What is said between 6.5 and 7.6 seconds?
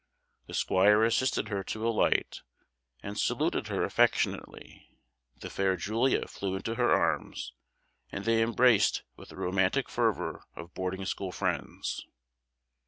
into her arms,